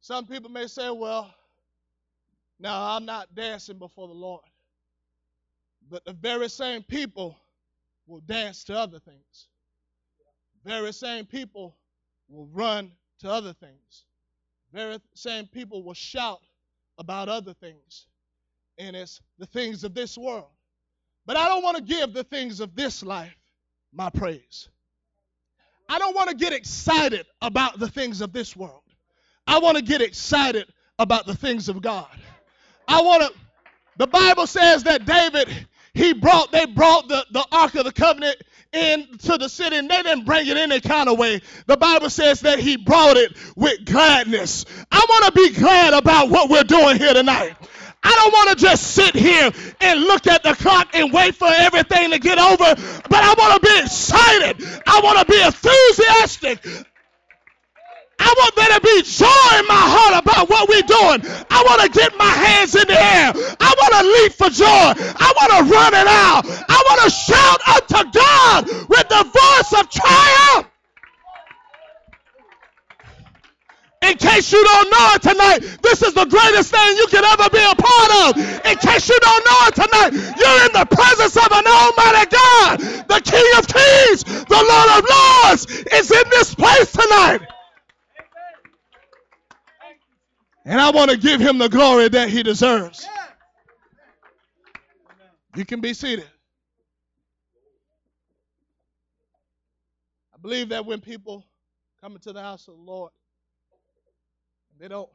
[0.00, 1.32] Some people may say, well,
[2.58, 4.42] no, I'm not dancing before the Lord.
[5.88, 7.38] But the very same people
[8.08, 9.48] will dance to other things.
[10.64, 11.76] Very same people
[12.28, 14.04] will run to other things.
[14.72, 16.40] Very same people will shout
[16.98, 18.06] about other things.
[18.78, 20.50] And it's the things of this world.
[21.24, 23.36] But I don't want to give the things of this life
[23.96, 24.68] my praise.
[25.88, 28.82] I don't want to get excited about the things of this world.
[29.46, 30.66] I want to get excited
[30.98, 32.08] about the things of God.
[32.88, 33.32] I want to,
[33.96, 35.48] the Bible says that David,
[35.94, 38.36] he brought, they brought the, the Ark of the Covenant
[38.72, 41.40] into the city and they didn't bring it any kind of way.
[41.66, 44.66] The Bible says that he brought it with gladness.
[44.90, 47.56] I want to be glad about what we're doing here tonight.
[48.06, 49.50] I don't want to just sit here
[49.80, 52.76] and look at the clock and wait for everything to get over,
[53.10, 54.62] but I want to be excited.
[54.86, 56.86] I want to be enthusiastic.
[58.18, 61.18] I want there to be joy in my heart about what we're doing.
[61.50, 63.34] I want to get my hands in the air.
[63.34, 64.86] I want to leap for joy.
[65.18, 66.46] I want to run it out.
[66.46, 70.70] I want to shout unto God with the voice of triumph.
[74.06, 77.50] In case you don't know it tonight, this is the greatest thing you can ever
[77.50, 78.36] be a part of.
[78.64, 82.78] In case you don't know it tonight, you're in the presence of an almighty God.
[83.08, 87.40] The King of Kings, the Lord of Lords is in this place tonight.
[90.64, 93.06] And I want to give him the glory that he deserves.
[95.56, 96.26] You can be seated.
[100.34, 101.44] I believe that when people
[102.00, 103.10] come into the house of the Lord,
[104.78, 105.08] they don't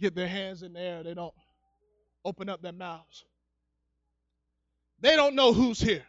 [0.00, 1.02] get their hands in the air.
[1.02, 1.34] They don't
[2.24, 3.24] open up their mouths.
[5.00, 6.04] They don't know who's here.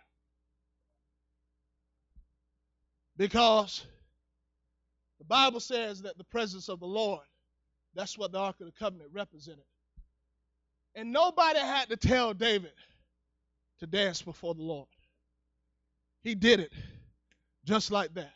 [3.18, 3.86] Because
[5.20, 7.22] the Bible says that the presence of the Lord,
[7.96, 9.64] that's what the Ark of the Covenant represented.
[10.96, 12.74] And nobody had to tell David
[13.80, 14.88] to dance before the Lord.
[16.24, 16.72] He did it
[17.66, 18.34] just like that.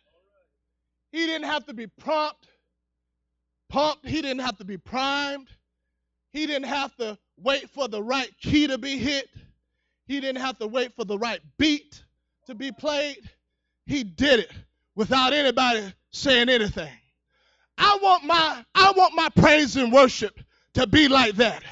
[1.11, 2.47] He didn't have to be prompt,
[3.69, 4.07] pumped.
[4.07, 5.47] He didn't have to be primed.
[6.31, 9.29] He didn't have to wait for the right key to be hit.
[10.05, 12.03] He didn't have to wait for the right beat
[12.45, 13.29] to be played.
[13.85, 14.51] He did it
[14.95, 16.91] without anybody saying anything.
[17.77, 20.39] I want my I want my praise and worship
[20.73, 21.63] to be like that.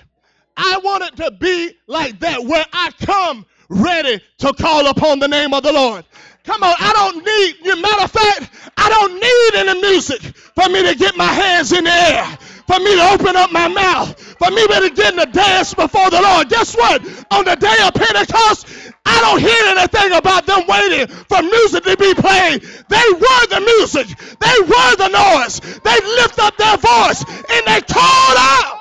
[0.57, 5.27] I want it to be like that where I come ready to call upon the
[5.27, 6.05] name of the Lord.
[6.43, 10.69] Come on, I don't need, you matter of fact, I don't need any music for
[10.69, 12.37] me to get my hands in the air
[12.67, 16.21] for me to open up my mouth, for me to begin to dance before the
[16.21, 16.49] Lord.
[16.49, 17.01] Guess what?
[17.31, 18.67] On the day of Pentecost,
[19.05, 22.61] I don't hear anything about them waiting for music to be played.
[22.61, 24.07] They were the music,
[24.39, 25.59] they were the noise.
[25.59, 28.74] They lift up their voice and they called out.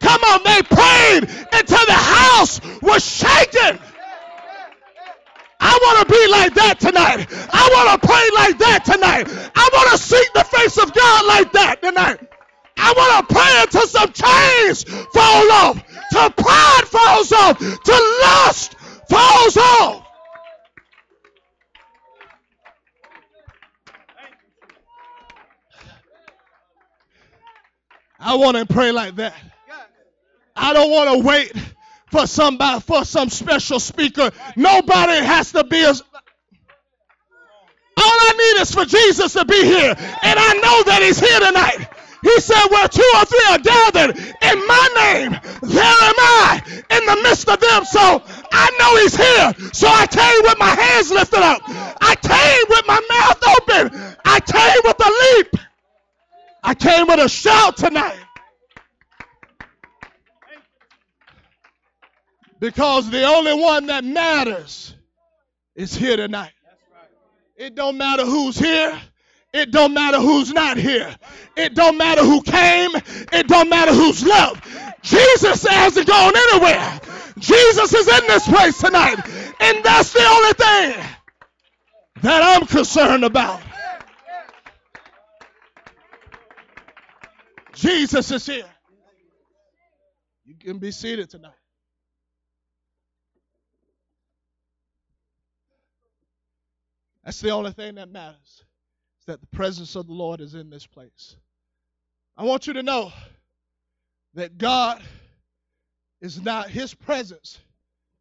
[0.00, 3.78] Come on, they prayed until the house was shaken.
[5.60, 7.26] I want to be like that tonight.
[7.52, 9.26] I want to pray like that tonight.
[9.54, 12.20] I want to seek the face of God like that tonight.
[12.76, 15.82] I want to pray until some chains fall off,
[16.12, 18.76] till pride falls off, till lust
[19.10, 20.04] falls off.
[28.20, 29.34] I want to pray like that.
[30.58, 31.52] I don't want to wait
[32.10, 34.30] for somebody for some special speaker.
[34.56, 36.02] Nobody has to be as
[38.00, 39.94] all I need is for Jesus to be here.
[39.98, 41.88] And I know that he's here tonight.
[42.22, 45.30] He said, Where two or three are gathered in my name,
[45.62, 47.84] there am I in the midst of them.
[47.84, 49.72] So I know he's here.
[49.72, 51.62] So I came with my hands lifted up.
[51.66, 54.16] I came with my mouth open.
[54.24, 55.64] I came with a leap.
[56.62, 58.18] I came with a shout tonight.
[62.60, 64.94] Because the only one that matters
[65.74, 66.52] is here tonight.
[67.56, 68.98] It don't matter who's here.
[69.52, 71.14] It don't matter who's not here.
[71.56, 72.90] It don't matter who came.
[73.32, 74.64] It don't matter who's left.
[75.02, 77.00] Jesus hasn't gone anywhere.
[77.38, 79.18] Jesus is in this place tonight.
[79.60, 81.04] And that's the only thing
[82.22, 83.60] that I'm concerned about.
[87.74, 88.70] Jesus is here.
[90.44, 91.57] You can be seated tonight.
[97.28, 98.64] That's the only thing that matters.
[99.20, 101.36] Is that the presence of the Lord is in this place.
[102.38, 103.12] I want you to know
[104.32, 105.02] that God
[106.22, 107.58] is not his presence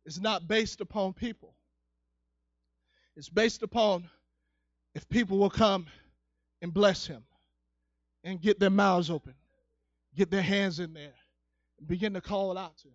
[0.05, 1.55] is not based upon people.
[3.15, 4.09] It's based upon
[4.93, 5.87] if people will come
[6.61, 7.23] and bless him
[8.25, 9.35] and get their mouths open,
[10.17, 11.15] get their hands in there,
[11.79, 12.93] and begin to call out to him.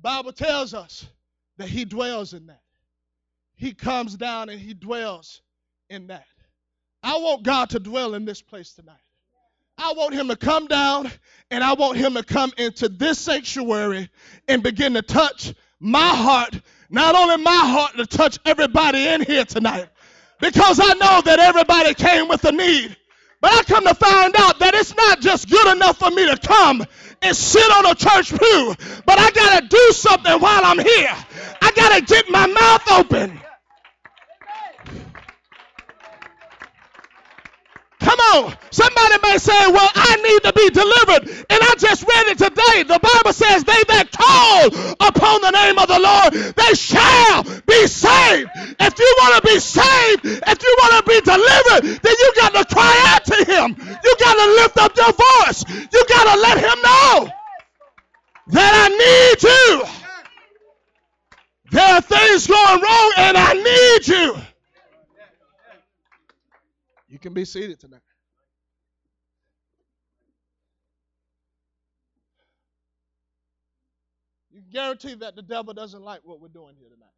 [0.00, 1.06] Bible tells us
[1.58, 2.61] that he dwells in that
[3.54, 5.40] he comes down and he dwells
[5.88, 6.26] in that.
[7.02, 8.96] I want God to dwell in this place tonight.
[9.78, 11.10] I want him to come down
[11.50, 14.08] and I want him to come into this sanctuary
[14.46, 16.60] and begin to touch my heart.
[16.88, 19.88] Not only my heart, to touch everybody in here tonight.
[20.40, 22.96] Because I know that everybody came with a need.
[23.42, 26.38] But I come to find out that it's not just good enough for me to
[26.38, 26.86] come
[27.22, 28.74] and sit on a church pew,
[29.04, 31.14] but I got to do something while I'm here.
[31.60, 33.40] I got to get my mouth open.
[38.70, 41.28] Somebody may say, Well, I need to be delivered.
[41.50, 42.82] And I just read it today.
[42.88, 47.86] The Bible says, They that call upon the name of the Lord, they shall be
[47.86, 48.48] saved.
[48.80, 52.52] If you want to be saved, if you want to be delivered, then you got
[52.56, 53.76] to cry out to Him.
[53.76, 55.64] You got to lift up your voice.
[55.68, 57.28] You got to let Him know
[58.56, 60.02] that I need you.
[61.70, 64.36] There are things going wrong, and I need you.
[67.08, 68.00] You can be seated tonight.
[74.72, 77.08] Guarantee that the devil doesn't like what we're doing here tonight.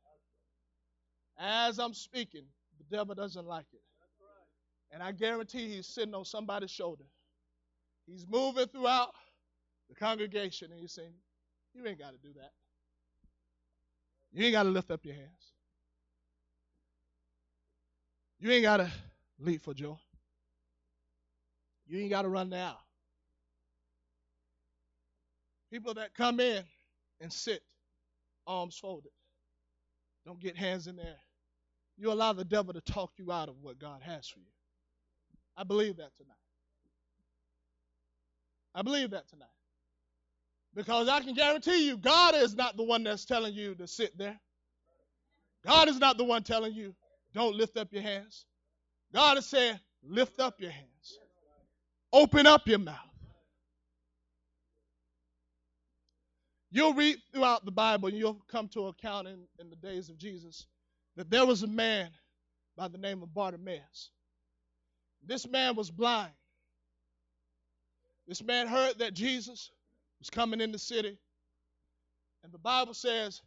[1.38, 2.44] As I'm speaking,
[2.78, 3.80] the devil doesn't like it.
[4.92, 7.04] And I guarantee he's sitting on somebody's shoulder.
[8.06, 9.12] He's moving throughout
[9.88, 11.14] the congregation and he's saying,
[11.74, 12.50] You ain't got to do that.
[14.32, 15.52] You ain't got to lift up your hands.
[18.38, 18.90] You ain't got to
[19.38, 19.96] leap for joy.
[21.86, 22.78] You ain't got to run now.
[25.70, 26.62] People that come in
[27.20, 27.62] and sit,
[28.46, 29.12] arms folded.
[30.26, 31.18] Don't get hands in there.
[31.96, 34.46] You allow the devil to talk you out of what God has for you.
[35.56, 36.34] I believe that tonight.
[38.74, 39.46] I believe that tonight.
[40.74, 44.18] Because I can guarantee you, God is not the one that's telling you to sit
[44.18, 44.38] there.
[45.64, 46.94] God is not the one telling you,
[47.32, 48.44] don't lift up your hands.
[49.12, 51.18] God is saying, lift up your hands.
[52.12, 53.13] Open up your mouth.
[56.74, 60.18] You'll read throughout the Bible and you'll come to account in, in the days of
[60.18, 60.66] Jesus
[61.14, 62.10] that there was a man
[62.76, 64.10] by the name of Bartimaeus.
[65.24, 66.32] This man was blind.
[68.26, 69.70] This man heard that Jesus
[70.18, 71.16] was coming in the city.
[72.42, 73.40] And the Bible says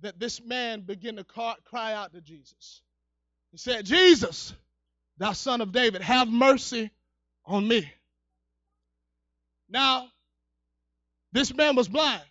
[0.00, 2.80] that this man began to cry out to Jesus.
[3.50, 4.54] He said, Jesus,
[5.18, 6.90] thou son of David, have mercy
[7.44, 7.92] on me.
[9.68, 10.08] Now,
[11.32, 12.22] this man was blind,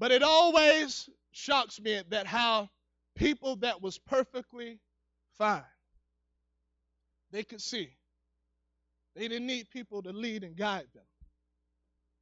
[0.00, 2.70] but it always shocks me that how
[3.14, 4.80] people that was perfectly
[5.36, 5.62] fine,
[7.30, 7.90] they could see.
[9.14, 11.04] They didn't need people to lead and guide them.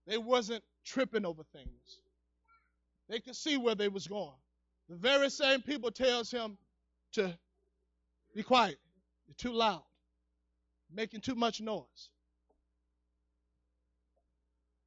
[0.08, 2.00] They wasn't tripping over things.
[3.08, 4.34] They could see where they was going.
[4.88, 6.58] The very same people tells him
[7.12, 7.38] to
[8.34, 8.78] be quiet.
[9.28, 9.84] You're too loud.
[10.92, 12.10] Making too much noise.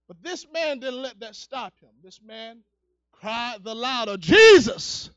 [0.08, 1.92] But this man didn't let that stop him.
[2.04, 2.64] This man
[3.22, 5.12] cried the louder, Jesus,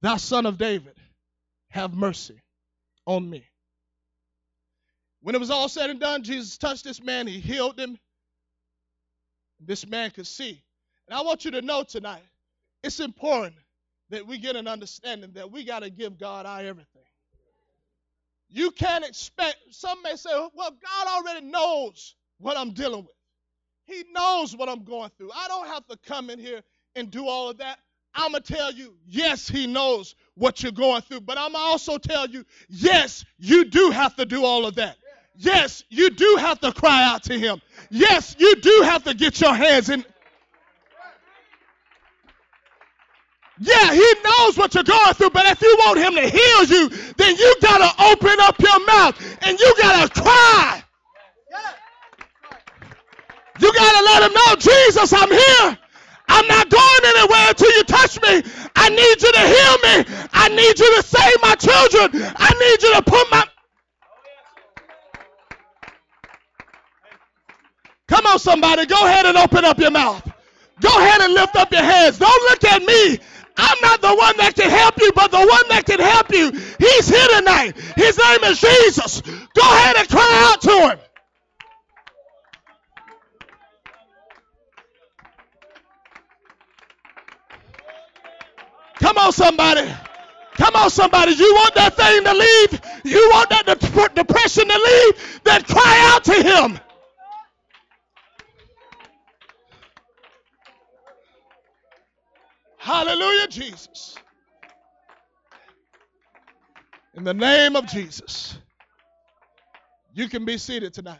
[0.00, 0.94] thou son of David,
[1.68, 2.40] have mercy
[3.06, 3.44] on me.
[5.22, 7.98] When it was all said and done, Jesus touched this man, he healed him.
[9.60, 10.62] This man could see.
[11.06, 12.22] And I want you to know tonight,
[12.82, 13.56] it's important
[14.08, 17.02] that we get an understanding that we got to give God our everything.
[18.48, 23.14] You can't expect, some may say, well, God already knows what I'm dealing with.
[23.84, 25.30] He knows what I'm going through.
[25.34, 26.62] I don't have to come in here
[26.96, 27.78] and do all of that.
[28.14, 31.20] I'm going to tell you, yes, He knows what you're going through.
[31.20, 34.96] But I'm also tell you, yes, you do have to do all of that.
[35.36, 37.62] Yes, you do have to cry out to Him.
[37.88, 40.04] Yes, you do have to get your hands in.
[43.62, 46.88] Yeah, he knows what you're going through, but if you want him to heal you,
[47.18, 50.82] then you got to open up your mouth and you got to cry.
[53.60, 55.78] You got to let him know, Jesus, I'm here.
[56.40, 58.42] I'm not going anywhere until you touch me.
[58.74, 60.26] I need you to heal me.
[60.32, 62.32] I need you to save my children.
[62.34, 63.44] I need you to put my.
[68.08, 68.86] Come on, somebody.
[68.86, 70.26] Go ahead and open up your mouth.
[70.80, 72.18] Go ahead and lift up your hands.
[72.18, 73.18] Don't look at me.
[73.58, 76.52] I'm not the one that can help you, but the one that can help you,
[76.78, 77.76] he's here tonight.
[77.96, 79.20] His name is Jesus.
[79.20, 81.09] Go ahead and cry out to him.
[89.10, 89.92] Come on, somebody.
[90.54, 91.32] Come on, somebody.
[91.32, 92.80] You want that thing to leave?
[93.04, 93.66] You want that
[94.14, 95.40] depression to leave?
[95.42, 96.78] Then cry out to him.
[102.78, 104.14] Hallelujah, Jesus.
[107.14, 108.56] In the name of Jesus,
[110.14, 111.18] you can be seated tonight.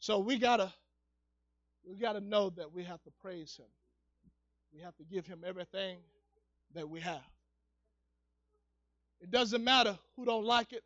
[0.00, 0.38] So we
[1.96, 3.66] gotta we gotta know that we have to praise him.
[4.74, 5.98] We have to give him everything
[6.74, 7.22] that we have.
[9.20, 10.82] It doesn't matter who don't like it.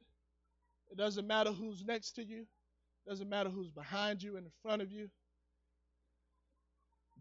[0.90, 2.40] It doesn't matter who's next to you.
[2.40, 5.10] It Doesn't matter who's behind you and in front of you.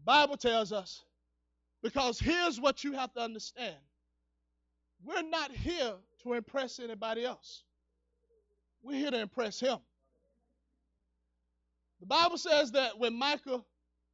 [0.04, 1.04] Bible tells us
[1.82, 3.76] because here's what you have to understand.
[5.04, 7.62] We're not here to impress anybody else.
[8.82, 9.78] We're here to impress him.
[12.00, 13.64] The Bible says that when Michal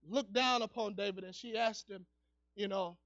[0.08, 2.06] looked down upon David and she asked him,
[2.56, 2.96] you know,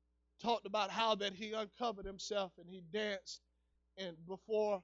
[0.43, 3.41] talked about how that he uncovered himself and he danced
[3.97, 4.83] and before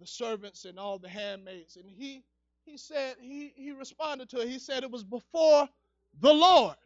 [0.00, 2.24] the servants and all the handmaids and he
[2.64, 4.48] he said, he, he responded to it.
[4.48, 5.68] He said it was before
[6.20, 6.76] the Lord.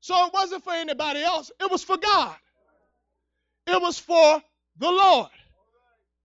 [0.00, 2.36] So it wasn't for anybody else, it was for God.
[3.66, 4.42] It was for
[4.78, 5.30] the Lord.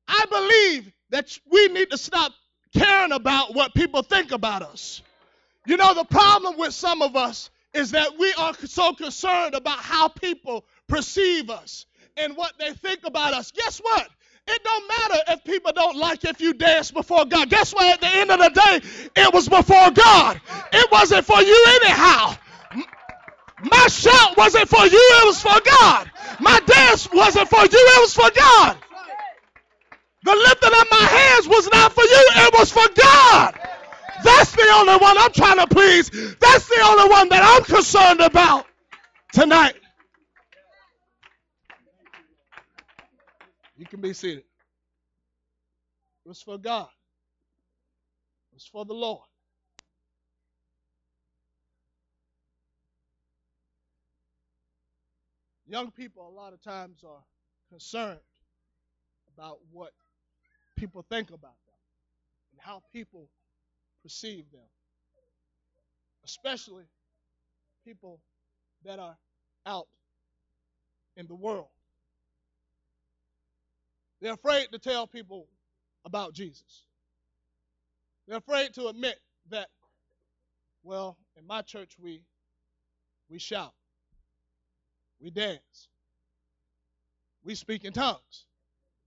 [0.08, 2.32] I believe that we need to stop
[2.76, 5.02] caring about what people think about us.
[5.66, 9.80] You know, the problem with some of us is that we are so concerned about
[9.80, 11.86] how people perceive us
[12.18, 13.52] and what they think about us.
[13.52, 14.08] Guess what?
[14.48, 17.50] It don't matter if people don't like if you dance before God.
[17.50, 17.94] Guess what?
[17.94, 18.82] At the end of the day,
[19.16, 20.42] it was before God.
[20.74, 22.36] It wasn't for you anyhow.
[23.64, 26.12] My shout wasn't for you, it was for God.
[26.40, 28.78] My dance wasn't for you, it was for God.
[30.24, 33.60] The lifting of my hands was not for you, it was for God.
[34.24, 36.10] That's the only one I'm trying to please.
[36.10, 38.66] That's the only one that I'm concerned about
[39.34, 39.76] tonight.
[43.78, 44.44] You can be seated.
[46.26, 46.90] It was for God.
[48.52, 49.26] It was for the Lord.
[55.66, 57.24] Young people, a lot of times, are
[57.70, 58.20] concerned
[59.34, 59.94] about what
[60.78, 61.80] people think about them
[62.52, 63.30] and how people
[64.04, 64.62] perceive them,
[66.26, 66.86] especially
[67.86, 68.20] people
[68.86, 69.18] that are
[69.66, 69.88] out
[71.18, 71.68] in the world.
[74.22, 75.48] They're afraid to tell people
[76.06, 76.86] about Jesus.
[78.28, 79.68] They're afraid to admit that,
[80.84, 82.22] well, in my church we
[83.30, 83.74] we shout,
[85.22, 85.88] we dance,
[87.44, 88.46] we speak in tongues,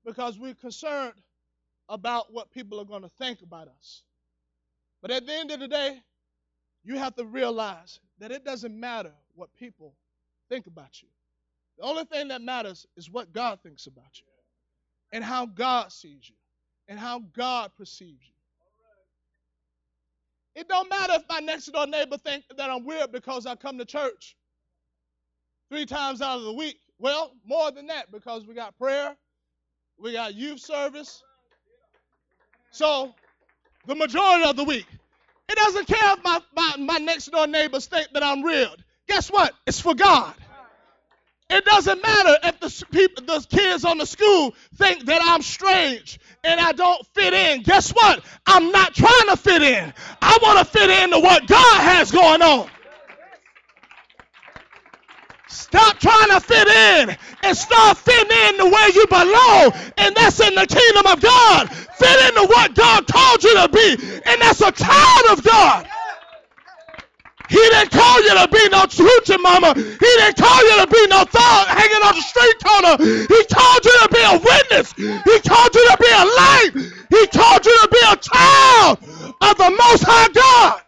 [0.04, 1.14] because we're concerned
[1.88, 4.02] about what people are going to think about us.
[5.04, 6.00] But at the end of the day,
[6.82, 9.94] you have to realize that it doesn't matter what people
[10.48, 11.08] think about you.
[11.76, 14.26] The only thing that matters is what God thinks about you
[15.12, 16.36] and how God sees you
[16.88, 18.32] and how God perceives you.
[20.54, 23.76] It don't matter if my next door neighbor think that I'm weird because I come
[23.76, 24.34] to church
[25.68, 26.78] three times out of the week.
[26.98, 29.14] Well, more than that because we got prayer,
[29.98, 31.22] we got youth service.
[32.70, 33.14] So,
[33.86, 34.86] the majority of the week,
[35.48, 38.82] it doesn't care if my, my, my next door neighbors think that I'm weird.
[39.08, 39.52] Guess what?
[39.66, 40.34] It's for God.
[41.50, 46.18] It doesn't matter if the people, the kids on the school think that I'm strange
[46.42, 47.62] and I don't fit in.
[47.62, 48.24] Guess what?
[48.46, 49.92] I'm not trying to fit in.
[50.22, 52.68] I want to fit into what God has going on.
[55.54, 60.40] Stop trying to fit in and start fitting in the way you belong, and that's
[60.40, 61.70] in the kingdom of God.
[61.70, 65.86] Fit into what God called you to be, and that's a child of God.
[67.48, 69.74] He didn't call you to be no hoochie mama.
[69.78, 72.96] He didn't call you to be no thug hanging on the street corner.
[72.98, 74.92] He called you to be a witness.
[74.98, 76.70] He called you to be a light.
[77.10, 78.98] He called you to be a child
[79.40, 80.83] of the Most High God.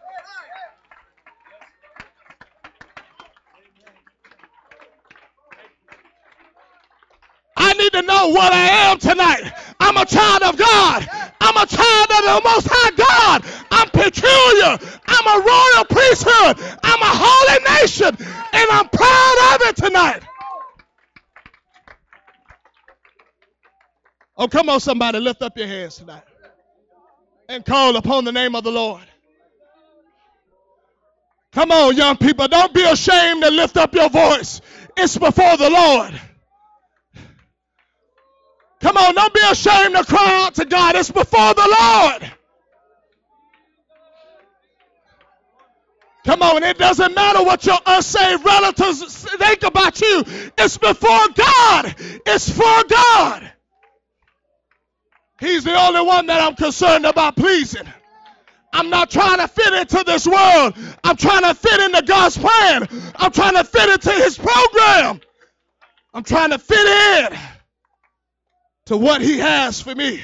[7.77, 9.51] Need to know what I am tonight.
[9.79, 11.07] I'm a child of God.
[11.39, 13.45] I'm a child of the Most High God.
[13.71, 14.77] I'm peculiar.
[15.07, 16.77] I'm a royal priesthood.
[16.83, 18.15] I'm a holy nation.
[18.53, 20.23] And I'm proud of it tonight.
[24.37, 25.19] Oh, come on, somebody.
[25.19, 26.23] Lift up your hands tonight
[27.49, 29.03] and call upon the name of the Lord.
[31.53, 32.47] Come on, young people.
[32.47, 34.61] Don't be ashamed to lift up your voice.
[34.95, 36.19] It's before the Lord.
[38.79, 40.95] Come on, don't be ashamed to cry out to God.
[40.95, 42.31] It's before the Lord.
[46.25, 50.23] Come on, it doesn't matter what your unsaved relatives think about you.
[50.57, 51.95] It's before God.
[52.25, 53.51] It's for God.
[55.39, 57.87] He's the only one that I'm concerned about pleasing.
[58.73, 60.75] I'm not trying to fit into this world.
[61.03, 62.87] I'm trying to fit into God's plan.
[63.15, 65.21] I'm trying to fit into His program.
[66.13, 67.39] I'm trying to fit in
[68.87, 70.21] to what He has for me.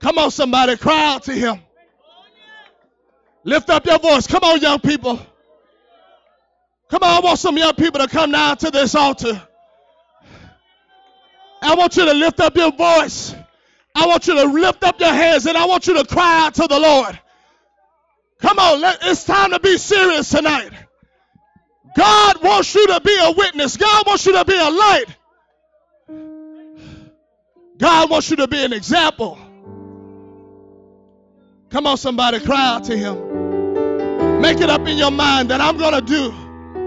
[0.00, 1.60] Come on, somebody, cry out to Him.
[3.44, 4.26] Lift up your voice.
[4.26, 5.18] Come on, young people.
[6.88, 9.42] Come on, I want some young people to come down to this altar.
[11.60, 13.34] I want you to lift up your voice.
[13.94, 16.54] I want you to lift up your hands and I want you to cry out
[16.54, 17.18] to the Lord.
[18.40, 20.70] Come on, it's time to be serious tonight.
[21.96, 23.76] God wants you to be a witness.
[23.76, 25.06] God wants you to be a light.
[27.78, 29.38] God wants you to be an example.
[31.70, 34.40] Come on, somebody, cry out to Him.
[34.40, 36.30] Make it up in your mind that I'm going to do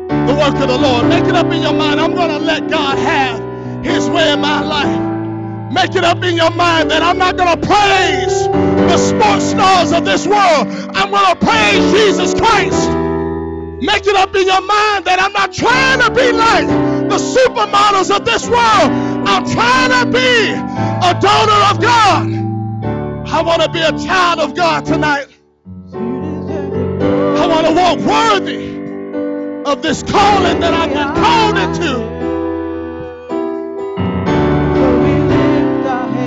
[0.08, 1.08] the work of the Lord.
[1.08, 4.42] Make it up in your mind I'm going to let God have His way in
[4.42, 5.72] my life.
[5.72, 9.94] Make it up in your mind that I'm not going to praise the sports stars
[9.94, 10.68] of this world.
[10.94, 12.90] I'm going to praise Jesus Christ.
[13.82, 18.14] Make it up in your mind that I'm not trying to be like the supermodels
[18.14, 19.11] of this world.
[19.26, 22.28] I'm trying to be a daughter of God.
[23.28, 25.28] I want to be a child of God tonight.
[25.94, 28.72] I want to walk worthy
[29.66, 32.12] of this calling that I've been called into.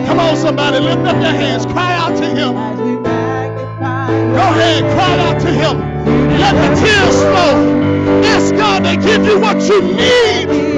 [0.07, 1.67] Come on, somebody, lift up your hands.
[1.67, 2.55] Cry out to Him.
[4.35, 5.79] Go ahead, cry out to Him.
[6.39, 8.23] Let the tears flow.
[8.25, 10.74] Ask God to give you what you need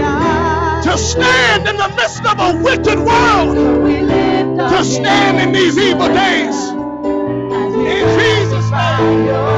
[0.87, 3.57] to stand in the midst of a wicked world.
[4.71, 6.71] to stand in these evil days.
[7.75, 9.56] In Jesus' name.